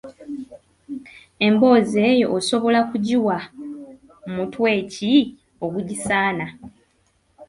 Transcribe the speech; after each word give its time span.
Emboozi 1.47 1.97
eyo 2.11 2.25
osobola 2.37 2.79
kugiwa 2.89 3.37
mutwe 4.33 4.71
ki 4.93 5.13
ogugisaana? 5.65 6.45